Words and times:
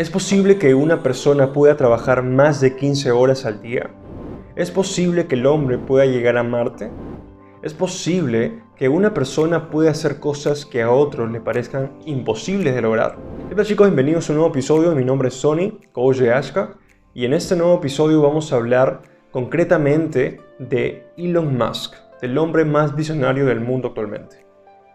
¿Es 0.00 0.08
posible 0.08 0.56
que 0.56 0.74
una 0.74 1.02
persona 1.02 1.52
pueda 1.52 1.76
trabajar 1.76 2.22
más 2.22 2.62
de 2.62 2.74
15 2.74 3.10
horas 3.10 3.44
al 3.44 3.60
día? 3.60 3.90
¿Es 4.56 4.70
posible 4.70 5.26
que 5.26 5.34
el 5.34 5.44
hombre 5.44 5.76
pueda 5.76 6.06
llegar 6.06 6.38
a 6.38 6.42
Marte? 6.42 6.90
¿Es 7.60 7.74
posible 7.74 8.62
que 8.76 8.88
una 8.88 9.12
persona 9.12 9.68
pueda 9.68 9.90
hacer 9.90 10.18
cosas 10.18 10.64
que 10.64 10.80
a 10.80 10.90
otros 10.90 11.30
le 11.30 11.42
parezcan 11.42 11.98
imposibles 12.06 12.74
de 12.74 12.80
lograr? 12.80 13.18
Hola 13.52 13.62
chicos, 13.62 13.88
bienvenidos 13.88 14.26
a 14.26 14.32
un 14.32 14.38
nuevo 14.38 14.50
episodio. 14.50 14.94
Mi 14.94 15.04
nombre 15.04 15.28
es 15.28 15.34
Sony, 15.34 15.78
coach 15.92 16.16
de 16.16 16.32
Ashka, 16.32 16.78
y 17.12 17.26
en 17.26 17.34
este 17.34 17.54
nuevo 17.54 17.74
episodio 17.74 18.22
vamos 18.22 18.54
a 18.54 18.56
hablar 18.56 19.02
concretamente 19.32 20.40
de 20.58 21.12
Elon 21.18 21.58
Musk, 21.58 21.92
el 22.22 22.38
hombre 22.38 22.64
más 22.64 22.96
visionario 22.96 23.44
del 23.44 23.60
mundo 23.60 23.88
actualmente, 23.88 24.46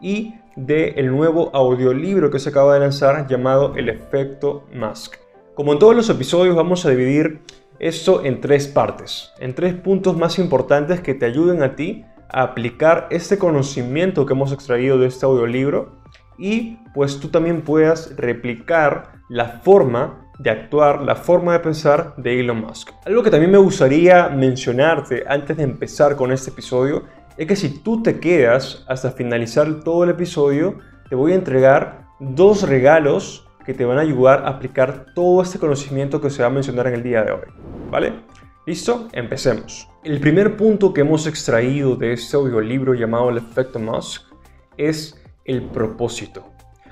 y 0.02 0.34
del 0.56 0.98
el 0.98 1.12
nuevo 1.12 1.50
audiolibro 1.54 2.32
que 2.32 2.40
se 2.40 2.50
acaba 2.50 2.74
de 2.74 2.80
lanzar 2.80 3.28
llamado 3.28 3.74
El 3.76 3.90
efecto 3.90 4.64
Musk. 4.74 5.16
Como 5.54 5.74
en 5.74 5.80
todos 5.80 5.96
los 5.96 6.10
episodios 6.10 6.56
vamos 6.56 6.86
a 6.86 6.90
dividir 6.90 7.42
esto 7.80 8.24
en 8.24 8.42
tres 8.42 8.68
partes, 8.68 9.32
en 9.40 9.54
tres 9.54 9.74
puntos 9.74 10.18
más 10.18 10.40
importantes 10.40 11.02
que 11.02 11.14
te 11.14 11.26
ayuden 11.26 11.62
a 11.64 11.76
ti 11.76 12.06
a 12.30 12.44
aplicar 12.44 13.08
este 13.12 13.38
conocimiento 13.38 14.26
que 14.26 14.34
hemos 14.34 14.52
extraído 14.52 14.98
de 14.98 15.08
este 15.08 15.26
audiolibro 15.26 15.94
y 16.38 16.78
pues 16.94 17.20
tú 17.20 17.30
también 17.30 17.62
puedas 17.62 18.16
replicar 18.16 19.14
la 19.30 19.62
forma 19.64 20.26
de 20.40 20.50
actuar, 20.50 21.02
la 21.02 21.16
forma 21.16 21.54
de 21.54 21.60
pensar 21.60 22.14
de 22.18 22.40
Elon 22.40 22.60
Musk. 22.62 22.92
Algo 23.06 23.24
que 23.24 23.32
también 23.32 23.52
me 23.52 23.58
gustaría 23.58 24.28
mencionarte 24.30 25.24
antes 25.28 25.56
de 25.58 25.64
empezar 25.64 26.16
con 26.16 26.32
este 26.32 26.50
episodio 26.50 27.04
es 27.38 27.48
que 27.48 27.56
si 27.56 27.70
tú 27.70 28.02
te 28.02 28.20
quedas 28.20 28.86
hasta 28.88 29.12
finalizar 29.12 29.84
todo 29.84 30.04
el 30.04 30.12
episodio, 30.12 30.78
te 31.10 31.16
voy 31.16 31.34
a 31.34 31.36
entregar 31.36 32.08
dos 32.20 32.68
regalos 32.68 33.48
que 33.66 33.74
te 33.74 33.84
van 33.84 33.98
a 33.98 34.02
ayudar 34.02 34.46
a 34.46 34.50
aplicar 34.50 35.08
todo 35.14 35.42
este 35.42 35.60
conocimiento 35.60 36.22
que 36.22 36.30
se 36.30 36.42
va 36.42 36.48
a 36.48 36.52
mencionar 36.52 36.88
en 36.88 36.94
el 36.94 37.04
día 37.04 37.24
de 37.24 37.32
hoy. 37.32 37.48
¿Vale? 37.92 38.14
¿Listo? 38.66 39.10
Empecemos. 39.12 39.90
El 40.04 40.20
primer 40.20 40.56
punto 40.56 40.94
que 40.94 41.02
hemos 41.02 41.28
extraído 41.28 41.96
de 41.96 42.14
este 42.14 42.38
audiolibro 42.38 42.94
llamado 42.94 43.30
El 43.30 43.38
efecto 43.38 43.80
Musk 43.80 44.24
es 44.78 45.22
el 45.46 45.64
propósito. 45.64 46.48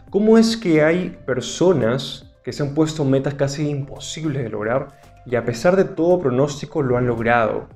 ¿Cómo 0.09 0.37
es 0.37 0.57
que 0.57 0.83
hay 0.83 1.17
personas 1.25 2.31
que 2.43 2.51
se 2.51 2.63
han 2.63 2.73
puesto 2.73 3.05
metas 3.05 3.33
casi 3.35 3.69
imposibles 3.69 4.43
de 4.43 4.49
lograr 4.49 4.99
y 5.25 5.35
a 5.35 5.45
pesar 5.45 5.75
de 5.75 5.85
todo 5.85 6.19
pronóstico 6.19 6.83
lo 6.83 6.97
han 6.97 7.07
logrado? 7.07 7.69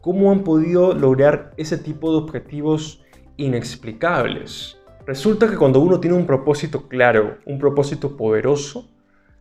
¿Cómo 0.00 0.32
han 0.32 0.44
podido 0.44 0.94
lograr 0.94 1.52
ese 1.58 1.76
tipo 1.76 2.10
de 2.10 2.18
objetivos 2.18 3.04
inexplicables? 3.36 4.78
Resulta 5.06 5.46
que 5.50 5.58
cuando 5.58 5.80
uno 5.80 6.00
tiene 6.00 6.16
un 6.16 6.26
propósito 6.26 6.88
claro, 6.88 7.36
un 7.44 7.58
propósito 7.58 8.16
poderoso, 8.16 8.88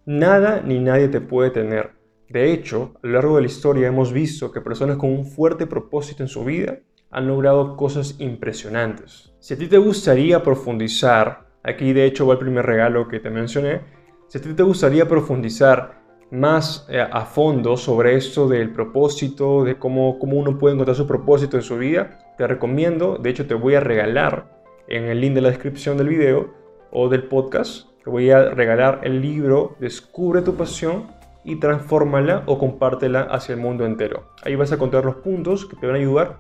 nada 0.06 0.62
ni 0.62 0.80
nadie 0.80 1.08
te 1.08 1.22
puede 1.22 1.52
tener. 1.52 1.92
De 2.28 2.52
hecho, 2.52 2.94
a 3.02 3.08
lo 3.08 3.14
largo 3.14 3.36
de 3.38 3.44
la 3.44 3.48
historia 3.48 3.88
hemos 3.88 4.12
visto 4.12 4.52
que 4.52 4.60
personas 4.60 4.98
con 4.98 5.12
un 5.12 5.26
fuerte 5.26 5.66
propósito 5.66 6.24
en 6.24 6.30
su 6.30 6.44
vida 6.44 6.80
han 7.10 7.28
logrado 7.28 7.78
cosas 7.78 8.20
impresionantes. 8.20 9.34
Si 9.40 9.54
a 9.54 9.58
ti 9.58 9.68
te 9.68 9.78
gustaría 9.78 10.44
profundizar, 10.44 11.48
aquí 11.64 11.94
de 11.94 12.04
hecho 12.04 12.28
va 12.28 12.34
el 12.34 12.40
primer 12.40 12.66
regalo 12.66 13.08
que 13.08 13.22
te 13.22 13.30
mencioné, 13.30 13.80
si 14.28 14.38
a 14.38 14.42
ti 14.42 14.54
te 14.54 14.64
gustaría 14.64 15.08
profundizar 15.08 15.99
más 16.32 16.86
eh, 16.90 17.00
a 17.00 17.26
fondo 17.26 17.78
sobre 17.78 18.16
esto 18.16 18.48
del 18.48 18.72
propósito, 18.72 19.64
de 19.64 19.78
cómo, 19.78 20.20
cómo 20.20 20.38
uno 20.38 20.58
puede 20.58 20.76
encontrar 20.76 20.96
su 20.96 21.08
propósito 21.08 21.58
en 21.58 21.64
su 21.64 21.78
vida, 21.78 22.20
te 22.38 22.48
recomiendo, 22.48 23.18
de 23.18 23.30
hecho 23.30 23.48
te 23.48 23.56
voy 23.56 23.76
a 23.76 23.80
regalar 23.80 24.62
en 24.88 25.06
el 25.06 25.22
link 25.22 25.34
de 25.34 25.42
la 25.42 25.50
descripción 25.50 25.98
del 25.98 26.10
video 26.10 26.54
o 26.92 27.10
del 27.10 27.24
podcast, 27.24 27.88
te 28.04 28.10
voy 28.10 28.32
a 28.32 28.50
regalar 28.50 29.02
el 29.04 29.22
libro 29.22 29.76
Descubre 29.80 30.42
tu 30.42 30.56
pasión 30.56 31.08
y 31.44 31.60
transfórmala 31.60 32.44
o 32.46 32.58
compártela 32.58 33.22
hacia 33.22 33.56
el 33.56 33.62
mundo 33.62 33.86
entero. 33.86 34.30
Ahí 34.44 34.56
vas 34.56 34.72
a 34.72 34.76
encontrar 34.76 35.06
los 35.06 35.16
puntos 35.18 35.66
que 35.66 35.76
te 35.76 35.88
van 35.88 35.96
a 35.96 36.00
ayudar 36.00 36.40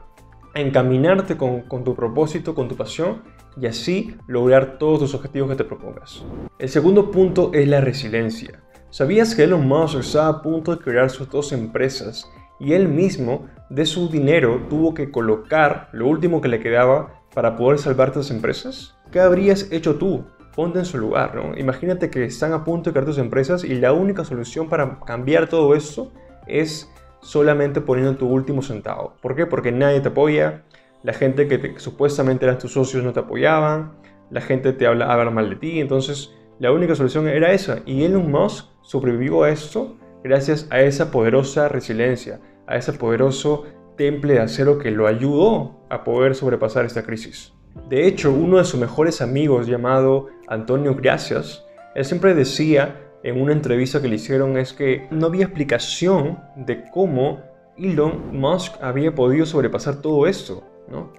a 0.54 0.60
encaminarte 0.62 1.38
con, 1.38 1.62
con 1.62 1.84
tu 1.84 1.96
propósito, 1.96 2.56
con 2.56 2.68
tu 2.68 2.76
pasión 2.76 3.22
y 3.60 3.68
así 3.68 4.16
lograr 4.28 4.78
todos 4.78 5.02
los 5.02 5.14
objetivos 5.14 5.50
que 5.50 5.56
te 5.56 5.64
propongas. 5.64 6.24
El 6.58 6.70
segundo 6.70 7.12
punto 7.12 7.52
es 7.54 7.68
la 7.68 7.82
resiliencia. 7.82 8.64
¿Sabías 8.92 9.36
que 9.36 9.44
Elon 9.44 9.68
Musk 9.68 10.00
estaba 10.00 10.30
a 10.30 10.42
punto 10.42 10.76
de 10.76 10.82
crear 10.82 11.12
sus 11.12 11.30
dos 11.30 11.52
empresas 11.52 12.28
y 12.60 12.74
él 12.74 12.88
mismo 12.88 13.46
de 13.70 13.86
su 13.86 14.10
dinero 14.10 14.66
tuvo 14.68 14.96
que 14.96 15.12
colocar 15.12 15.90
lo 15.92 16.08
último 16.08 16.42
que 16.42 16.48
le 16.48 16.60
quedaba 16.60 17.22
para 17.36 17.56
poder 17.56 17.78
salvar 17.78 18.12
tus 18.12 18.32
empresas? 18.32 18.96
¿Qué 19.12 19.20
habrías 19.20 19.72
hecho 19.72 19.96
tú? 19.96 20.26
Ponte 20.56 20.80
en 20.80 20.86
su 20.86 20.98
lugar, 20.98 21.36
¿no? 21.36 21.56
Imagínate 21.56 22.10
que 22.10 22.24
están 22.26 22.52
a 22.52 22.64
punto 22.64 22.90
de 22.90 22.94
crear 22.94 23.06
tus 23.06 23.20
empresas 23.20 23.64
y 23.64 23.76
la 23.76 23.94
única 23.94 24.26
solución 24.26 24.68
para 24.68 25.00
cambiar 25.02 25.48
todo 25.48 25.76
esto 25.76 26.12
es 26.48 26.92
solamente 27.22 27.82
poniendo 27.82 28.18
tu 28.18 28.28
último 28.28 28.64
centavo. 28.64 29.14
¿Por 29.22 29.36
qué? 29.36 29.46
Porque 29.46 29.72
nadie 29.72 30.00
te 30.02 30.10
apoya, 30.10 30.64
la 31.04 31.14
gente 31.14 31.48
que, 31.48 31.76
supuestamente 31.78 32.46
eran 32.46 32.58
tus 32.58 32.74
socios 32.74 33.04
no 33.04 33.14
te 33.14 33.20
apoyaban, 33.20 33.92
la 34.32 34.42
gente 34.42 34.74
te 34.74 34.88
habla, 34.88 35.14
habla 35.14 35.30
mal 35.30 35.50
de 35.52 35.58
ti, 35.58 35.80
entonces 35.80 36.32
la 36.60 36.74
única 36.74 36.94
solución 36.94 37.28
era 37.28 37.54
esa. 37.54 37.80
Y 37.86 38.04
Elon 38.04 38.30
Musk 38.30 38.66
sobrevivió 38.82 39.44
a 39.44 39.50
esto 39.50 39.98
gracias 40.24 40.68
a 40.70 40.82
esa 40.82 41.10
poderosa 41.10 41.70
resiliencia, 41.70 42.42
a 42.68 42.76
ese 42.76 42.94
poderoso 42.94 43.64
temple 43.96 44.34
de 44.34 44.42
acero 44.42 44.78
que 44.78 44.92
lo 44.92 45.08
ayudó 45.08 45.86
a 45.90 46.04
poder 46.04 46.36
sobrepasar 46.36 46.86
esta 46.86 47.04
crisis. 47.04 47.54
De 47.88 48.08
hecho, 48.08 48.34
uno 48.34 48.58
de 48.58 48.66
sus 48.66 48.80
mejores 48.80 49.22
amigos 49.22 49.68
llamado 49.68 50.28
Antonio 50.48 50.96
Gracias, 50.96 51.66
él 51.96 52.04
siempre 52.04 52.34
decía 52.34 53.10
en 53.24 53.42
una 53.42 53.54
entrevista 53.54 54.02
que 54.02 54.08
le 54.08 54.16
hicieron 54.16 54.58
es 54.58 54.74
que 54.74 55.08
no 55.12 55.28
había 55.28 55.46
explicación 55.46 56.40
de 56.56 56.84
cómo 56.92 57.42
Elon 57.80 58.38
Musk 58.38 58.76
había 58.82 59.14
podido 59.14 59.46
sobrepasar 59.46 60.02
todo 60.02 60.28
esto. 60.28 60.64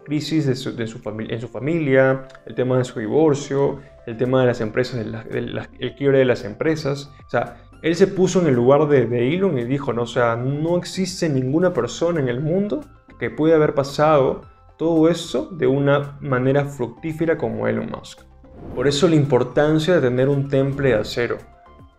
Crisis 0.05 0.47
de 0.47 0.57
su, 0.57 0.71
en 0.71 1.41
su 1.41 1.49
familia, 1.49 2.27
el 2.45 2.55
tema 2.57 2.79
de 2.79 2.85
su 2.85 2.99
divorcio, 2.99 3.79
el 4.07 4.17
tema 4.17 4.41
de 4.41 4.49
las 4.49 4.61
empresas, 4.61 5.07
el 5.31 5.95
quiebre 5.97 6.19
de 6.19 6.25
las 6.25 6.45
empresas. 6.45 7.13
O 7.25 7.31
sea, 7.31 7.57
él 7.83 7.95
se 7.95 8.09
puso 8.09 8.41
en 8.41 8.49
el 8.49 8.55
lugar 8.55 8.89
de, 8.89 9.07
de, 9.07 9.33
Elon 9.33 9.59
y 9.59 9.65
dijo, 9.65 9.93
no, 9.93 10.03
o 10.03 10.07
sea, 10.07 10.37
no 10.37 10.77
existe 10.77 11.29
ninguna 11.29 11.73
persona 11.73 12.21
en 12.21 12.29
el 12.29 12.41
mundo 12.41 12.81
que 13.19 13.31
pueda 13.31 13.57
haber 13.57 13.75
pasado 13.75 14.43
todo 14.77 15.09
esto 15.09 15.51
de 15.53 15.67
una 15.67 16.19
manera 16.21 16.65
fructífera 16.65 17.39
como 17.39 17.69
Elon 17.69 17.91
Musk. 17.91 18.23
Por 18.75 18.89
eso 18.89 19.09
la 19.09 19.15
importancia 19.15 19.95
de 19.95 20.01
tener 20.01 20.29
un 20.29 20.49
temple 20.49 20.91
de 20.91 20.95
acero, 20.97 21.39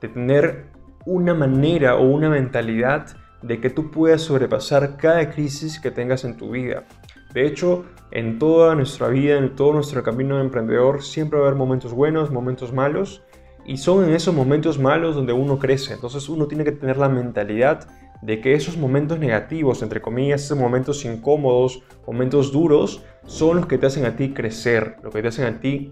de 0.02 0.10
tener 0.10 0.66
una 1.06 1.34
manera 1.34 1.96
o 1.96 2.04
una 2.04 2.30
mentalidad 2.30 3.08
de 3.42 3.60
que 3.60 3.70
tú 3.70 3.92
puedas 3.92 4.22
sobrepasar 4.22 4.98
cada 4.98 5.30
crisis 5.32 5.80
que 5.80 5.92
tengas 5.92 6.24
en 6.24 6.38
tu 6.38 6.52
vida. 6.52 6.86
De 7.34 7.46
hecho, 7.46 7.86
en 8.12 8.40
toda 8.40 8.76
nuestra 8.76 9.08
vida, 9.08 9.38
en 9.38 9.56
todo 9.56 9.74
nuestro 9.74 10.04
camino 10.04 10.36
de 10.36 10.44
emprendedor, 10.44 11.02
siempre 11.04 11.40
va 11.40 11.46
a 11.46 11.48
haber 11.48 11.58
momentos 11.58 11.94
buenos, 11.94 12.32
momentos 12.32 12.74
malos, 12.74 13.24
y 13.66 13.78
son 13.78 14.04
en 14.04 14.14
esos 14.14 14.34
momentos 14.34 14.80
malos 14.80 15.16
donde 15.16 15.34
uno 15.34 15.60
crece. 15.60 15.94
Entonces 15.94 16.28
uno 16.30 16.48
tiene 16.48 16.64
que 16.64 16.72
tener 16.72 16.98
la 16.98 17.10
mentalidad 17.10 17.88
de 18.22 18.42
que 18.42 18.54
esos 18.54 18.78
momentos 18.78 19.20
negativos, 19.20 19.82
entre 19.82 20.02
comillas, 20.02 20.44
esos 20.44 20.58
momentos 20.58 21.06
incómodos, 21.06 21.84
momentos 22.06 22.52
duros, 22.52 23.04
son 23.26 23.58
los 23.58 23.66
que 23.66 23.78
te 23.78 23.88
hacen 23.88 24.06
a 24.06 24.16
ti 24.16 24.34
crecer, 24.34 24.98
lo 25.04 25.10
que 25.10 25.22
te 25.22 25.30
hacen 25.30 25.46
a 25.46 25.60
ti 25.60 25.92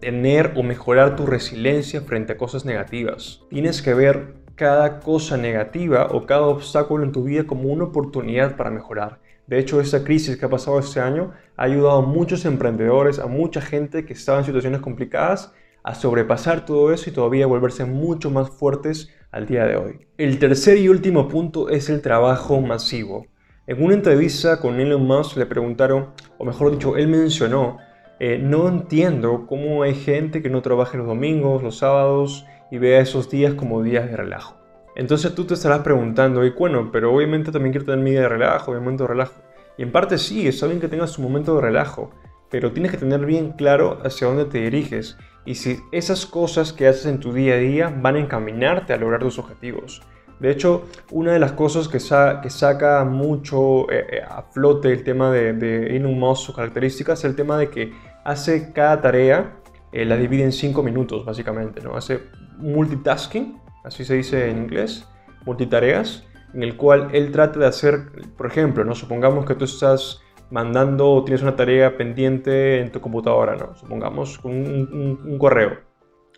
tener 0.00 0.52
o 0.56 0.62
mejorar 0.62 1.16
tu 1.16 1.26
resiliencia 1.26 2.00
frente 2.02 2.34
a 2.34 2.36
cosas 2.36 2.64
negativas. 2.64 3.42
Tienes 3.50 3.82
que 3.82 3.94
ver 3.94 4.34
cada 4.58 4.98
cosa 4.98 5.36
negativa 5.36 6.08
o 6.10 6.26
cada 6.26 6.42
obstáculo 6.42 7.04
en 7.04 7.12
tu 7.12 7.22
vida 7.22 7.44
como 7.44 7.68
una 7.68 7.84
oportunidad 7.84 8.56
para 8.56 8.70
mejorar. 8.70 9.20
De 9.46 9.58
hecho, 9.58 9.80
esta 9.80 10.02
crisis 10.02 10.36
que 10.36 10.44
ha 10.44 10.50
pasado 10.50 10.80
este 10.80 10.98
año 10.98 11.32
ha 11.56 11.62
ayudado 11.62 11.98
a 11.98 12.02
muchos 12.02 12.44
emprendedores, 12.44 13.20
a 13.20 13.28
mucha 13.28 13.60
gente 13.60 14.04
que 14.04 14.14
estaba 14.14 14.40
en 14.40 14.44
situaciones 14.44 14.80
complicadas 14.80 15.54
a 15.84 15.94
sobrepasar 15.94 16.66
todo 16.66 16.92
eso 16.92 17.08
y 17.08 17.12
todavía 17.12 17.46
volverse 17.46 17.84
mucho 17.84 18.30
más 18.30 18.50
fuertes 18.50 19.08
al 19.30 19.46
día 19.46 19.64
de 19.64 19.76
hoy. 19.76 20.06
El 20.18 20.40
tercer 20.40 20.76
y 20.76 20.88
último 20.88 21.28
punto 21.28 21.68
es 21.68 21.88
el 21.88 22.02
trabajo 22.02 22.60
masivo. 22.60 23.26
En 23.68 23.82
una 23.82 23.94
entrevista 23.94 24.58
con 24.58 24.80
Elon 24.80 25.06
Musk 25.06 25.36
le 25.36 25.46
preguntaron, 25.46 26.08
o 26.36 26.44
mejor 26.44 26.72
dicho, 26.72 26.96
él 26.96 27.06
mencionó, 27.06 27.78
eh, 28.18 28.38
no 28.38 28.66
entiendo 28.66 29.46
cómo 29.46 29.84
hay 29.84 29.94
gente 29.94 30.42
que 30.42 30.50
no 30.50 30.62
trabaje 30.62 30.98
los 30.98 31.06
domingos, 31.06 31.62
los 31.62 31.78
sábados 31.78 32.44
y 32.70 32.78
vea 32.78 33.00
esos 33.00 33.30
días 33.30 33.54
como 33.54 33.82
días 33.82 34.10
de 34.10 34.16
relajo. 34.16 34.57
Entonces 34.98 35.32
tú 35.32 35.44
te 35.44 35.54
estarás 35.54 35.78
preguntando, 35.78 36.44
y 36.44 36.50
bueno, 36.50 36.90
pero 36.90 37.14
obviamente 37.14 37.52
también 37.52 37.72
quiero 37.72 37.86
tener 37.86 38.00
mi 38.00 38.10
día 38.10 38.22
de 38.22 38.28
relajo, 38.28 38.72
mi 38.72 38.80
momento 38.80 39.04
de 39.04 39.10
relajo. 39.10 39.40
Y 39.78 39.84
en 39.84 39.92
parte 39.92 40.18
sí, 40.18 40.48
está 40.48 40.66
bien 40.66 40.80
que 40.80 40.88
tengas 40.88 41.12
tu 41.12 41.22
momento 41.22 41.54
de 41.54 41.60
relajo, 41.62 42.10
pero 42.50 42.72
tienes 42.72 42.90
que 42.90 42.98
tener 42.98 43.24
bien 43.24 43.52
claro 43.52 44.00
hacia 44.04 44.26
dónde 44.26 44.46
te 44.46 44.58
diriges 44.58 45.16
y 45.44 45.54
si 45.54 45.78
esas 45.92 46.26
cosas 46.26 46.72
que 46.72 46.88
haces 46.88 47.06
en 47.06 47.20
tu 47.20 47.32
día 47.32 47.54
a 47.54 47.58
día 47.58 47.94
van 47.96 48.16
a 48.16 48.18
encaminarte 48.18 48.92
a 48.92 48.96
lograr 48.96 49.20
tus 49.20 49.38
objetivos. 49.38 50.02
De 50.40 50.50
hecho, 50.50 50.86
una 51.12 51.32
de 51.32 51.38
las 51.38 51.52
cosas 51.52 51.86
que, 51.86 52.00
saca 52.00 53.04
mucho 53.04 53.88
eh, 53.92 54.04
eh, 54.10 54.22
a 54.28 54.42
flote 54.42 54.92
el 54.92 55.04
tema 55.04 55.30
de, 55.30 55.52
de 55.52 55.96
Elon 55.96 56.18
Musk, 56.18 56.46
sus 56.46 56.56
características, 56.56 57.20
es 57.20 57.24
el 57.24 57.36
tema 57.36 57.56
de 57.56 57.70
que 57.70 57.92
hace 58.24 58.72
cada 58.72 59.00
tarea, 59.00 59.60
eh, 59.92 60.04
la 60.04 60.16
divide 60.16 60.42
en 60.42 60.52
5 60.52 60.82
minutos 60.82 61.24
básicamente, 61.24 61.80
¿no? 61.82 61.96
Hace 61.96 62.20
multitasking 62.58 63.67
así 63.84 64.04
se 64.04 64.14
dice 64.14 64.50
en 64.50 64.58
inglés, 64.58 65.08
multitareas, 65.44 66.26
en 66.54 66.62
el 66.62 66.76
cual 66.76 67.08
él 67.12 67.30
trata 67.32 67.58
de 67.60 67.66
hacer, 67.66 68.10
por 68.36 68.46
ejemplo, 68.46 68.84
¿no? 68.84 68.94
supongamos 68.94 69.44
que 69.46 69.54
tú 69.54 69.64
estás 69.64 70.20
mandando 70.50 71.10
o 71.10 71.24
tienes 71.24 71.42
una 71.42 71.56
tarea 71.56 71.96
pendiente 71.96 72.80
en 72.80 72.90
tu 72.90 73.00
computadora, 73.00 73.56
¿no? 73.56 73.74
supongamos 73.74 74.42
un, 74.44 75.20
un 75.24 75.38
correo. 75.38 75.78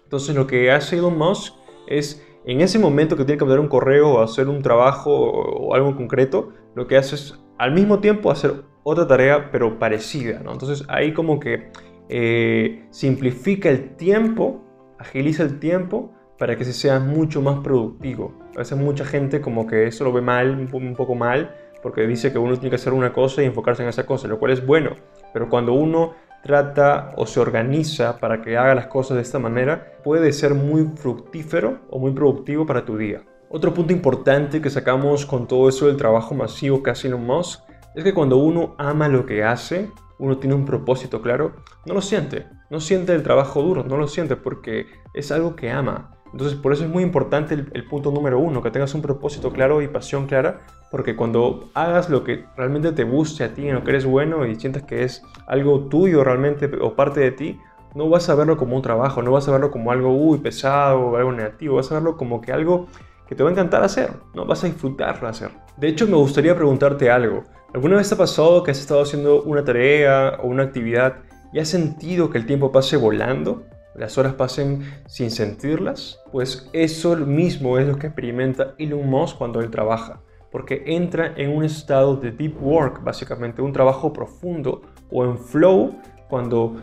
Entonces 0.03 0.35
lo 0.35 0.47
que 0.47 0.73
hace 0.73 0.99
Elon 0.99 1.17
Musk 1.17 1.55
es 1.87 2.27
en 2.45 2.61
ese 2.61 2.79
momento 2.79 3.17
que 3.17 3.25
tiene 3.25 3.39
que 3.39 3.45
mandar 3.45 3.61
un 3.61 3.69
correo 3.69 4.15
o 4.15 4.23
hacer 4.23 4.49
un 4.49 4.63
trabajo 4.63 5.13
o 5.13 5.75
algo 5.75 5.95
concreto, 5.95 6.53
lo 6.75 6.87
que 6.87 6.97
hace 6.97 7.15
es 7.15 7.39
al 7.59 7.73
mismo 7.73 8.01
tiempo 8.01 8.31
hacer 8.31 8.65
otra 8.83 9.07
tarea 9.07 9.51
pero 9.51 9.79
parecida, 9.79 10.41
¿no? 10.41 10.53
Entonces 10.53 10.85
ahí 10.89 11.13
como 11.13 11.39
que 11.39 11.71
eh, 12.09 12.87
simplifica 12.91 13.69
el 13.69 13.97
tiempo, 13.97 14.65
agiliza 14.99 15.43
el 15.43 15.59
tiempo 15.59 16.13
para 16.41 16.57
que 16.57 16.65
se 16.65 16.73
sea 16.73 16.99
mucho 16.99 17.43
más 17.43 17.59
productivo. 17.59 18.33
A 18.55 18.61
veces 18.61 18.77
mucha 18.79 19.05
gente 19.05 19.43
como 19.43 19.67
que 19.67 19.87
eso 19.87 20.05
lo 20.05 20.13
ve 20.13 20.23
mal, 20.23 20.69
un 20.73 20.97
poco 20.97 21.15
mal, 21.15 21.55
porque 21.83 22.07
dice 22.07 22.33
que 22.33 22.39
uno 22.39 22.55
tiene 22.55 22.71
que 22.71 22.77
hacer 22.77 22.95
una 22.95 23.13
cosa 23.13 23.43
y 23.43 23.45
enfocarse 23.45 23.83
en 23.83 23.91
esa 23.91 24.07
cosa, 24.07 24.27
lo 24.27 24.39
cual 24.39 24.53
es 24.53 24.65
bueno, 24.65 24.97
pero 25.35 25.51
cuando 25.51 25.75
uno 25.75 26.15
trata 26.43 27.13
o 27.17 27.27
se 27.27 27.41
organiza 27.41 28.19
para 28.19 28.41
que 28.41 28.57
haga 28.57 28.75
las 28.75 28.87
cosas 28.87 29.17
de 29.17 29.23
esta 29.23 29.39
manera, 29.39 29.93
puede 30.03 30.33
ser 30.33 30.55
muy 30.55 30.91
fructífero 30.97 31.81
o 31.91 31.99
muy 31.99 32.13
productivo 32.13 32.65
para 32.65 32.87
tu 32.87 32.97
día. 32.97 33.21
Otro 33.51 33.75
punto 33.75 33.93
importante 33.93 34.63
que 34.63 34.71
sacamos 34.71 35.27
con 35.27 35.47
todo 35.47 35.69
eso 35.69 35.89
del 35.89 35.99
trabajo 35.99 36.35
masivo 36.35 36.83
que 36.83 36.89
hace 36.89 37.09
Elon 37.09 37.27
Musk 37.27 37.61
es 37.95 38.03
que 38.03 38.15
cuando 38.15 38.39
uno 38.39 38.77
ama 38.79 39.09
lo 39.09 39.27
que 39.27 39.45
hace, 39.45 39.91
uno 40.19 40.39
tiene 40.39 40.55
un 40.55 40.65
propósito 40.65 41.21
claro, 41.21 41.57
no 41.85 41.93
lo 41.93 42.01
siente. 42.01 42.47
No 42.71 42.81
siente 42.81 43.13
el 43.15 43.25
trabajo 43.25 43.61
duro, 43.63 43.85
no 43.85 43.99
lo 43.99 44.07
siente 44.07 44.37
porque 44.37 44.87
es 45.13 45.33
algo 45.33 45.57
que 45.57 45.71
ama. 45.71 46.17
Entonces 46.33 46.59
por 46.59 46.73
eso 46.73 46.85
es 46.85 46.91
muy 46.91 47.03
importante 47.03 47.55
el, 47.55 47.85
punto 47.89 48.11
número 48.11 48.39
uno, 48.39 48.63
que 48.63 48.71
tengas 48.71 48.95
un 48.95 49.03
propósito 49.03 49.53
claro 49.53 49.83
y 49.83 49.89
pasión 49.89 50.27
clara, 50.27 50.61
porque 50.91 51.17
cuando 51.17 51.71
hagas 51.75 52.09
lo 52.09 52.25
que 52.25 52.45
realmente 52.57 52.93
te 52.93 53.05
guste 53.05 53.45
a 53.45 53.55
ti, 53.55 53.69
en 53.69 53.75
lo 53.75 53.85
que 53.85 53.91
eres 53.91 54.05
bueno 54.05 54.47
y 54.47 54.55
sientas 54.57 54.85
que 54.85 55.03
es 55.05 55.23
algo 55.47 55.89
tuyo 55.89 56.23
realmente 56.23 56.71
o 56.81 56.95
parte 56.95 57.21
de 57.21 57.31
ti, 57.33 57.61
no 57.95 58.09
vas 58.09 58.29
a 58.29 58.35
verlo 58.35 58.57
como 58.57 58.77
un 58.77 58.83
trabajo, 58.83 59.23
no 59.23 59.33
vas 59.33 59.49
a 59.49 59.53
verlo 59.53 59.71
como 59.71 59.91
algo 59.91 60.15
uy, 60.15 60.39
pesado 60.39 61.01
o 61.01 61.17
algo 61.17 61.33
negativo, 61.33 61.77
vas 61.77 61.91
a 61.91 61.95
verlo 61.95 62.17
como 62.17 62.41
que 62.41 62.53
algo 62.53 62.87
que 63.29 63.35
te 63.35 63.43
va 63.43 63.51
a 63.51 63.53
encantar 63.53 63.83
hacer, 63.83 64.11
¿no? 64.35 64.45
Vas 64.45 64.65
a 64.65 64.67
disfrutarlo 64.67 65.29
hacer. 65.29 65.51
De 65.77 65.89
hecho, 65.89 66.07
me 66.07 66.17
gustaría 66.17 66.55
preguntarte 66.55 67.11
algo. 67.11 67.45
¿Alguna 67.73 67.97
vez 67.97 68.09
te 68.09 68.17
ha 68.17 68.19
pasado 68.19 68.65
que 68.65 68.73
has 68.73 68.81
estado 68.81 69.03
haciendo 69.03 69.43
una 69.43 69.65
tarea 69.65 70.39
o 70.43 70.49
una 70.49 70.65
actividad 70.65 71.19
y 71.53 71.61
has 71.61 71.69
sentido 71.69 72.31
que 72.31 72.39
el 72.39 72.47
tiempo 72.47 72.73
pase 72.73 72.97
volando? 72.97 73.65
Las 73.95 74.19
horas 74.19 74.35
pasen 74.35 74.83
sin 75.07 75.31
sentirlas? 75.31 76.21
Pues 76.31 76.69
eso 76.73 77.17
mismo 77.17 77.79
es 77.79 77.87
lo 77.87 77.97
que 77.97 78.07
experimenta 78.07 78.75
Elon 78.79 79.09
Musk 79.09 79.37
cuando 79.37 79.61
él 79.61 79.71
trabaja, 79.71 80.21
porque 80.53 80.85
entra 80.87 81.35
en 81.37 81.51
un 81.51 81.65
estado 81.65 82.17
de 82.17 82.31
deep 82.31 82.63
work, 82.63 83.03
básicamente 83.03 83.63
un 83.63 83.73
trabajo 83.73 84.13
profundo 84.13 84.83
o 85.11 85.25
en 85.25 85.39
flow, 85.39 85.97
cuando 86.29 86.77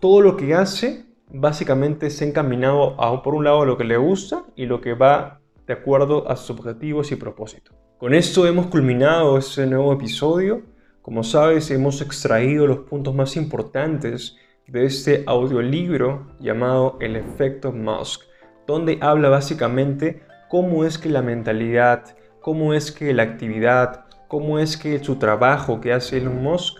todo 0.00 0.20
lo 0.20 0.36
que 0.36 0.54
hace 0.54 1.04
básicamente 1.28 2.10
se 2.10 2.24
ha 2.24 2.28
encaminado 2.28 3.00
a, 3.00 3.22
por 3.22 3.34
un 3.34 3.44
lado 3.44 3.62
a 3.62 3.66
lo 3.66 3.76
que 3.76 3.84
le 3.84 3.96
gusta 3.96 4.44
y 4.54 4.66
lo 4.66 4.80
que 4.80 4.94
va 4.94 5.40
de 5.66 5.72
acuerdo 5.72 6.28
a 6.30 6.36
sus 6.36 6.50
objetivos 6.50 7.10
y 7.10 7.16
propósitos. 7.16 7.74
Con 7.98 8.14
esto 8.14 8.46
hemos 8.46 8.66
culminado 8.66 9.36
este 9.38 9.66
nuevo 9.66 9.92
episodio. 9.92 10.62
Como 11.02 11.24
sabes, 11.24 11.70
hemos 11.70 12.00
extraído 12.00 12.66
los 12.66 12.80
puntos 12.80 13.14
más 13.14 13.36
importantes 13.36 14.36
de 14.68 14.84
este 14.84 15.22
audiolibro 15.26 16.26
llamado 16.40 16.96
El 17.00 17.16
efecto 17.16 17.72
Musk, 17.72 18.22
donde 18.66 18.98
habla 19.00 19.28
básicamente 19.28 20.22
cómo 20.48 20.84
es 20.84 20.98
que 20.98 21.08
la 21.08 21.22
mentalidad, 21.22 22.16
cómo 22.40 22.74
es 22.74 22.90
que 22.90 23.14
la 23.14 23.22
actividad, 23.22 24.06
cómo 24.28 24.58
es 24.58 24.76
que 24.76 25.02
su 25.02 25.16
trabajo 25.16 25.80
que 25.80 25.92
hace 25.92 26.18
Elon 26.18 26.42
Musk 26.42 26.78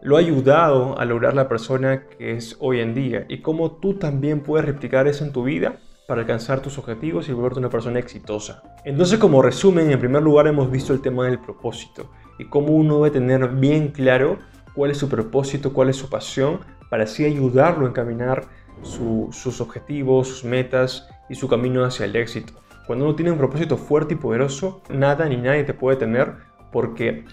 lo 0.00 0.16
ha 0.16 0.20
ayudado 0.20 0.98
a 0.98 1.04
lograr 1.04 1.34
la 1.34 1.48
persona 1.48 2.06
que 2.06 2.36
es 2.36 2.56
hoy 2.60 2.80
en 2.80 2.94
día 2.94 3.24
y 3.28 3.40
cómo 3.40 3.72
tú 3.72 3.94
también 3.94 4.40
puedes 4.40 4.66
replicar 4.66 5.08
eso 5.08 5.24
en 5.24 5.32
tu 5.32 5.42
vida 5.42 5.78
para 6.06 6.20
alcanzar 6.20 6.60
tus 6.60 6.78
objetivos 6.78 7.28
y 7.28 7.32
volverte 7.32 7.58
una 7.58 7.70
persona 7.70 7.98
exitosa. 7.98 8.62
Entonces, 8.84 9.18
como 9.18 9.40
resumen, 9.40 9.90
en 9.90 9.98
primer 9.98 10.22
lugar 10.22 10.46
hemos 10.46 10.70
visto 10.70 10.92
el 10.92 11.00
tema 11.00 11.24
del 11.24 11.40
propósito 11.40 12.10
y 12.38 12.44
cómo 12.44 12.74
uno 12.74 12.96
debe 12.96 13.10
tener 13.10 13.48
bien 13.48 13.88
claro 13.88 14.38
cuál 14.74 14.90
es 14.90 14.98
su 14.98 15.08
propósito, 15.08 15.72
cuál 15.72 15.88
es 15.88 15.96
su 15.96 16.10
pasión, 16.10 16.60
para 16.90 17.04
así 17.04 17.24
ayudarlo 17.24 17.86
a 17.86 17.88
encaminar 17.88 18.44
sus 18.82 19.60
objetivos, 19.60 20.28
sus 20.28 20.44
metas 20.44 21.08
y 21.28 21.34
su 21.34 21.48
camino 21.48 21.84
hacia 21.84 22.06
el 22.06 22.16
éxito. 22.16 22.52
Cuando 22.86 23.06
uno 23.06 23.14
tiene 23.14 23.30
un 23.30 23.38
propósito 23.38 23.76
fuerte 23.76 24.14
y 24.14 24.16
poderoso, 24.16 24.82
nada 24.90 25.26
ni 25.28 25.36
nadie 25.36 25.64
te 25.64 25.72
puede 25.72 25.96
tener 25.96 26.34
porque 26.70 27.24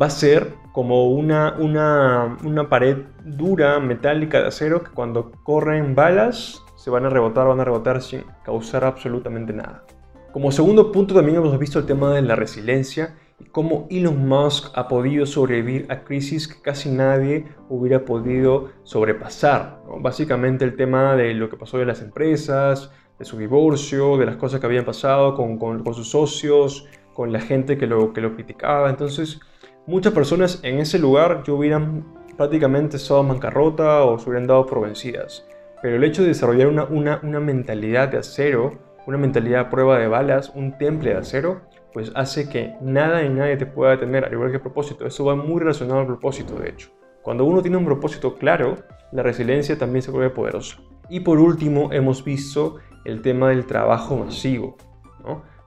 va 0.00 0.06
a 0.06 0.10
ser 0.10 0.54
como 0.72 1.10
una, 1.10 1.56
una, 1.58 2.38
una 2.44 2.68
pared 2.68 2.98
dura, 3.24 3.80
metálica 3.80 4.40
de 4.40 4.48
acero 4.48 4.84
que 4.84 4.90
cuando 4.90 5.32
corren 5.42 5.94
balas 5.94 6.62
se 6.76 6.90
van 6.90 7.04
a 7.04 7.10
rebotar, 7.10 7.46
van 7.46 7.60
a 7.60 7.64
rebotar 7.64 8.00
sin 8.00 8.24
causar 8.44 8.84
absolutamente 8.84 9.52
nada. 9.52 9.84
Como 10.32 10.50
segundo 10.50 10.92
punto 10.92 11.14
también 11.14 11.36
hemos 11.36 11.58
visto 11.58 11.78
el 11.78 11.86
tema 11.86 12.14
de 12.14 12.22
la 12.22 12.36
resiliencia 12.36 13.16
cómo 13.50 13.86
Elon 13.90 14.28
Musk 14.28 14.70
ha 14.74 14.88
podido 14.88 15.26
sobrevivir 15.26 15.86
a 15.90 16.04
crisis 16.04 16.46
que 16.46 16.60
casi 16.60 16.90
nadie 16.90 17.46
hubiera 17.68 18.04
podido 18.04 18.70
sobrepasar. 18.84 19.82
Básicamente 20.00 20.64
el 20.64 20.76
tema 20.76 21.16
de 21.16 21.34
lo 21.34 21.50
que 21.50 21.56
pasó 21.56 21.78
de 21.78 21.86
las 21.86 22.02
empresas, 22.02 22.90
de 23.18 23.24
su 23.24 23.38
divorcio, 23.38 24.16
de 24.16 24.26
las 24.26 24.36
cosas 24.36 24.60
que 24.60 24.66
habían 24.66 24.84
pasado 24.84 25.34
con, 25.34 25.58
con, 25.58 25.94
sus 25.94 26.10
socios, 26.10 26.86
con 27.14 27.32
la 27.32 27.40
gente 27.40 27.78
que 27.78 27.86
lo, 27.86 28.12
que 28.12 28.20
lo 28.20 28.34
criticaba. 28.34 28.90
Entonces, 28.90 29.40
muchas 29.86 30.12
personas 30.12 30.60
en 30.62 30.78
ese 30.78 30.98
lugar 30.98 31.42
yo 31.44 31.56
hubieran 31.56 32.04
prácticamente 32.36 32.96
estado 32.96 33.24
bancarrota 33.24 34.04
o 34.04 34.18
se 34.18 34.28
hubieran 34.28 34.46
dado 34.46 34.66
por 34.66 34.80
vencidas. 34.80 35.46
Pero 35.82 35.96
el 35.96 36.04
hecho 36.04 36.22
de 36.22 36.28
desarrollar 36.28 36.68
una, 36.68 36.84
una, 36.84 37.20
una 37.22 37.40
mentalidad 37.40 38.08
de 38.08 38.18
acero, 38.18 38.78
una 39.06 39.18
mentalidad 39.18 39.62
a 39.62 39.70
prueba 39.70 39.98
de 39.98 40.08
balas, 40.08 40.50
un 40.54 40.78
temple 40.78 41.10
de 41.10 41.18
acero, 41.18 41.60
pues 41.92 42.12
hace 42.14 42.48
que 42.48 42.74
nada 42.80 43.22
ni 43.22 43.28
nadie 43.28 43.56
te 43.56 43.66
pueda 43.66 43.92
detener, 43.92 44.24
al 44.24 44.32
igual 44.32 44.50
que 44.50 44.56
el 44.56 44.62
propósito. 44.62 45.06
Eso 45.06 45.24
va 45.24 45.34
muy 45.34 45.60
relacionado 45.60 46.00
al 46.00 46.06
propósito, 46.06 46.54
de 46.58 46.70
hecho. 46.70 46.90
Cuando 47.22 47.44
uno 47.44 47.62
tiene 47.62 47.76
un 47.76 47.84
propósito 47.84 48.36
claro, 48.36 48.78
la 49.12 49.22
resiliencia 49.22 49.78
también 49.78 50.02
se 50.02 50.10
vuelve 50.10 50.30
poderosa. 50.30 50.78
Y 51.08 51.20
por 51.20 51.38
último, 51.38 51.92
hemos 51.92 52.24
visto 52.24 52.78
el 53.04 53.22
tema 53.22 53.50
del 53.50 53.66
trabajo 53.66 54.16
masivo. 54.16 54.76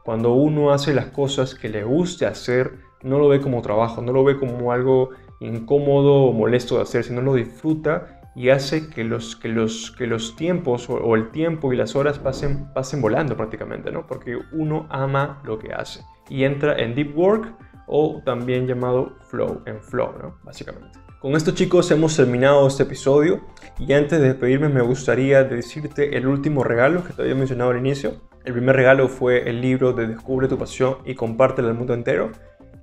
Cuando 0.04 0.34
uno 0.34 0.72
hace 0.72 0.94
las 0.94 1.08
cosas 1.08 1.56
que 1.56 1.70
le 1.70 1.84
guste 1.84 2.26
hacer, 2.26 2.80
no 3.02 3.20
lo 3.20 3.28
ve 3.28 3.42
como 3.42 3.62
trabajo, 3.62 4.02
no 4.02 4.12
lo 4.12 4.24
ve 4.24 4.38
como 4.38 4.72
algo 4.72 5.12
incómodo 5.40 6.26
o 6.26 6.34
molesto 6.34 6.76
de 6.76 6.84
hacer, 6.84 7.04
sino 7.04 7.22
lo 7.22 7.34
disfruta 7.34 8.15
y 8.36 8.50
hace 8.50 8.90
que 8.90 9.04
los, 9.04 9.36
que 9.36 9.48
los, 9.48 9.92
que 9.92 10.08
los 10.08 10.36
tiempos 10.36 10.90
o, 10.90 11.16
el 11.16 11.32
tiempo 11.32 11.72
y 11.72 11.78
las 11.78 11.96
horas 11.96 12.20
pasen, 12.20 12.72
pasen 12.74 13.02
volando 13.02 13.38
prácticamente, 13.38 13.92
¿no? 13.92 14.06
Porque 14.06 14.38
uno 14.52 14.88
ama 14.90 15.42
lo 15.46 15.58
que 15.58 15.74
hace 15.74 16.02
y 16.30 16.44
entra 16.44 16.76
en 16.78 16.96
deep 16.96 17.18
work 17.18 17.56
o 17.88 18.22
también 18.26 18.68
llamado 18.68 19.16
flow, 19.30 19.62
en 19.66 19.82
flow, 19.82 20.14
¿no? 20.22 20.38
Básicamente. 20.44 21.00
Con 21.22 21.36
esto 21.36 21.52
chicos 21.52 21.90
hemos 21.92 22.16
terminado 22.16 22.68
este 22.68 22.84
episodio 22.84 23.42
y 23.80 23.94
antes 23.94 24.20
de 24.20 24.28
despedirme 24.28 24.70
me 24.70 24.82
gustaría 24.82 25.44
decirte 25.44 26.18
el 26.18 26.28
último 26.28 26.64
regalo 26.64 27.04
que 27.04 27.14
te 27.14 27.22
había 27.22 27.36
mencionado 27.36 27.72
al 27.72 27.78
inicio. 27.78 28.22
El 28.44 28.54
primer 28.54 28.76
regalo 28.76 29.08
fue 29.08 29.50
el 29.50 29.62
libro 29.62 29.94
de 29.94 30.08
Descubre 30.08 30.48
tu 30.48 30.58
pasión 30.58 30.98
y 31.04 31.16
compártelo 31.16 31.70
al 31.70 31.74
mundo 31.74 31.94
entero. 31.94 32.32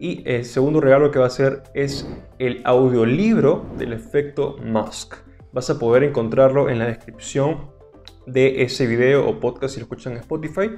Y 0.00 0.28
el 0.28 0.44
segundo 0.44 0.80
regalo 0.80 1.12
que 1.12 1.20
va 1.20 1.26
a 1.26 1.30
ser 1.30 1.62
es 1.74 2.08
el 2.40 2.62
audiolibro 2.64 3.64
del 3.78 3.92
efecto 3.92 4.56
Musk 4.64 5.14
vas 5.52 5.70
a 5.70 5.78
poder 5.78 6.04
encontrarlo 6.04 6.68
en 6.68 6.78
la 6.78 6.86
descripción 6.86 7.70
de 8.26 8.62
ese 8.62 8.86
video 8.86 9.26
o 9.28 9.40
podcast 9.40 9.74
si 9.74 9.80
lo 9.80 9.84
escuchan 9.84 10.14
en 10.14 10.20
Spotify 10.20 10.70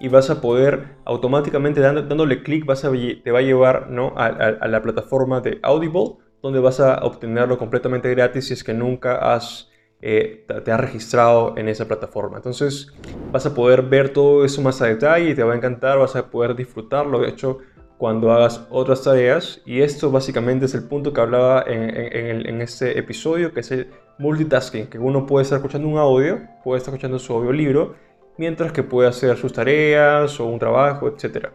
y 0.00 0.08
vas 0.08 0.30
a 0.30 0.40
poder 0.40 0.96
automáticamente 1.04 1.80
dándole 1.80 2.42
clic 2.42 2.64
vas 2.66 2.84
a, 2.84 2.90
te 2.90 3.30
va 3.30 3.40
a 3.40 3.42
llevar 3.42 3.90
¿no? 3.90 4.14
a, 4.16 4.66
la 4.66 4.82
plataforma 4.82 5.40
de 5.40 5.58
Audible 5.62 6.16
donde 6.42 6.60
vas 6.60 6.80
a 6.80 7.04
obtenerlo 7.04 7.58
completamente 7.58 8.10
gratis 8.10 8.48
si 8.48 8.54
es 8.54 8.64
que 8.64 8.74
nunca 8.74 9.34
has 9.34 9.68
eh, 10.04 10.44
te 10.64 10.72
has 10.72 10.80
registrado 10.80 11.56
en 11.56 11.68
esa 11.68 11.86
plataforma. 11.86 12.36
Entonces 12.36 12.88
vas 13.30 13.46
a 13.46 13.54
poder 13.54 13.82
ver 13.82 14.08
todo 14.08 14.44
eso 14.44 14.60
más 14.60 14.82
a 14.82 14.86
detalle 14.86 15.30
y 15.30 15.34
te 15.36 15.44
va 15.44 15.52
a 15.52 15.56
encantar, 15.56 15.96
vas 15.96 16.16
a 16.16 16.28
poder 16.28 16.56
disfrutarlo. 16.56 17.20
De 17.20 17.28
hecho, 17.28 17.58
cuando 18.02 18.32
hagas 18.32 18.66
otras 18.68 19.04
tareas. 19.04 19.60
Y 19.64 19.80
esto 19.80 20.10
básicamente 20.10 20.64
es 20.64 20.74
el 20.74 20.82
punto 20.88 21.12
que 21.12 21.20
hablaba 21.20 21.62
en, 21.68 22.60
este 22.60 22.98
episodio, 22.98 23.54
que 23.54 23.60
es 23.60 23.70
el 23.70 23.92
multitasking, 24.18 24.88
que 24.88 24.98
uno 24.98 25.24
puede 25.24 25.44
estar 25.44 25.58
escuchando 25.58 25.86
un 25.86 25.98
audio, 25.98 26.40
puede 26.64 26.78
estar 26.78 26.92
escuchando 26.92 27.20
su 27.20 27.32
audiolibro, 27.32 27.94
mientras 28.38 28.72
que 28.72 28.82
puede 28.82 29.08
hacer 29.08 29.36
sus 29.36 29.52
tareas 29.52 30.40
o 30.40 30.46
un 30.46 30.58
trabajo, 30.58 31.06
etc. 31.06 31.50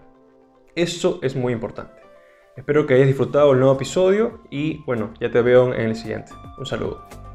Eso 0.73 1.19
es 1.21 1.35
muy 1.35 1.51
importante. 1.51 2.01
Espero 2.55 2.87
que 2.87 2.93
hayas 2.93 3.07
disfrutado 3.07 3.51
el 3.51 3.59
nuevo 3.59 3.75
episodio 3.75 4.39
y 4.49 4.81
bueno, 4.85 5.13
ya 5.19 5.29
te 5.29 5.41
veo 5.41 5.73
en 5.73 5.81
el 5.81 5.95
siguiente. 5.97 6.31
Un 6.57 6.65
saludo. 6.65 7.26